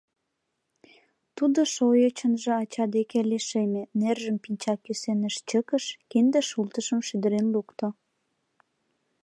[1.37, 7.87] Тудо шойычынжо ача деке лишеме, нержым пинчак кӱсеныш чыкыш, кинде шултышым шӱдырен лукто.